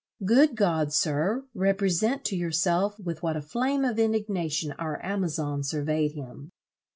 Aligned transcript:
Good 0.25 0.55
God, 0.55 0.91
sir, 0.91 1.45
represent 1.53 2.25
to 2.25 2.35
yourself 2.35 2.97
with 2.99 3.21
what 3.21 3.37
a 3.37 3.41
flame 3.43 3.85
of 3.85 3.99
indignation 3.99 4.71
our 4.79 4.99
amazon 5.05 5.61
surveyed 5.61 6.13
him! 6.13 6.49